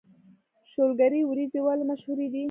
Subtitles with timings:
[0.71, 2.39] شولګرې وريجې ولې مشهورې دي؟